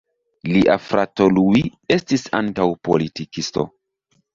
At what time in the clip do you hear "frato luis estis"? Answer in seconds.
0.85-2.27